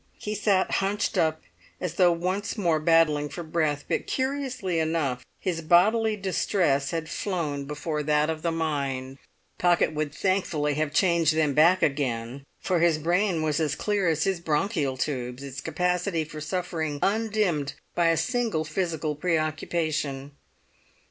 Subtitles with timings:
[0.17, 1.43] He sat hunched up
[1.79, 7.65] as though once more battling for breath, but curiously enough his bodily distress had flown
[7.65, 9.19] before that of the mind.
[9.59, 14.23] Pocket would thankfully have changed them back again, for his brain was as clear as
[14.23, 20.31] his bronchial tubes, its capacity for suffering undimmed by a single physical preoccupation.